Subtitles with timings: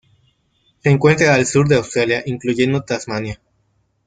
[0.81, 3.39] Se encuentra al sur de Australia, incluyendo Tasmania.